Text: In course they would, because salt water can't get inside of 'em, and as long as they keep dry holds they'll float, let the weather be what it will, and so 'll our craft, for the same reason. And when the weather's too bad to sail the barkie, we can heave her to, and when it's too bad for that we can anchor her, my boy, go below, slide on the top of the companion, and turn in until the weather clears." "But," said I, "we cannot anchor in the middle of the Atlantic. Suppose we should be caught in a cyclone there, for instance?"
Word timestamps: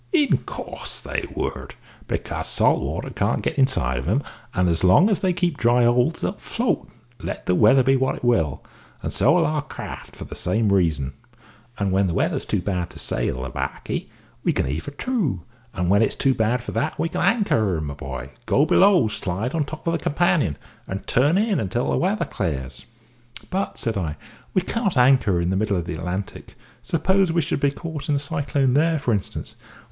In 0.11 0.39
course 0.47 0.99
they 0.99 1.25
would, 1.35 1.75
because 2.07 2.47
salt 2.47 2.81
water 2.81 3.11
can't 3.11 3.43
get 3.43 3.55
inside 3.59 3.99
of 3.99 4.07
'em, 4.07 4.23
and 4.55 4.67
as 4.67 4.83
long 4.83 5.11
as 5.11 5.19
they 5.19 5.31
keep 5.31 5.59
dry 5.59 5.83
holds 5.83 6.21
they'll 6.21 6.31
float, 6.33 6.89
let 7.21 7.45
the 7.45 7.53
weather 7.53 7.83
be 7.83 7.95
what 7.95 8.15
it 8.15 8.23
will, 8.23 8.63
and 9.03 9.13
so 9.13 9.37
'll 9.37 9.45
our 9.45 9.61
craft, 9.61 10.15
for 10.15 10.23
the 10.25 10.33
same 10.33 10.73
reason. 10.73 11.13
And 11.77 11.91
when 11.91 12.07
the 12.07 12.15
weather's 12.15 12.47
too 12.47 12.61
bad 12.63 12.89
to 12.89 12.97
sail 12.97 13.43
the 13.43 13.49
barkie, 13.51 14.09
we 14.43 14.53
can 14.53 14.65
heave 14.65 14.85
her 14.85 14.91
to, 14.91 15.43
and 15.71 15.87
when 15.87 16.01
it's 16.01 16.15
too 16.15 16.33
bad 16.33 16.63
for 16.63 16.71
that 16.71 16.97
we 16.97 17.07
can 17.07 17.21
anchor 17.21 17.59
her, 17.63 17.79
my 17.79 17.93
boy, 17.93 18.31
go 18.47 18.65
below, 18.65 19.07
slide 19.07 19.53
on 19.53 19.61
the 19.61 19.67
top 19.67 19.85
of 19.85 19.93
the 19.93 19.99
companion, 19.99 20.57
and 20.87 21.05
turn 21.05 21.37
in 21.37 21.59
until 21.59 21.91
the 21.91 21.97
weather 21.97 22.25
clears." 22.25 22.85
"But," 23.51 23.77
said 23.77 23.97
I, 23.97 24.17
"we 24.55 24.63
cannot 24.63 24.97
anchor 24.97 25.39
in 25.39 25.51
the 25.51 25.55
middle 25.55 25.77
of 25.77 25.85
the 25.85 25.93
Atlantic. 25.93 26.55
Suppose 26.81 27.31
we 27.31 27.41
should 27.43 27.59
be 27.59 27.69
caught 27.69 28.09
in 28.09 28.15
a 28.15 28.17
cyclone 28.17 28.73
there, 28.73 28.97
for 28.97 29.13
instance?" 29.13 29.53